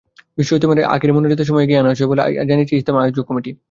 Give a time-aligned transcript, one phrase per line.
[0.37, 3.51] বিশ্ব ইজতেমার আখেরি মোনাজাতের সময় এগিয়ে আনা হয়েছে বলে জানিয়েছেন ইজতেমা আয়োজক কমিটি।